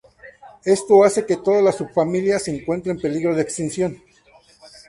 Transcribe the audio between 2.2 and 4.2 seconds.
se encuentre en peligro de extinción.